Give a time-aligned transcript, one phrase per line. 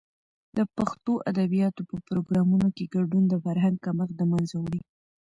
[0.57, 4.81] د پښتو ادبیاتو په پروګرامونو کې ګډون، د فرهنګ کمښت د منځه وړي.